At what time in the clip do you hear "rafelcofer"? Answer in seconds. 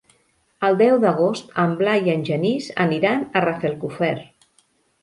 3.49-4.15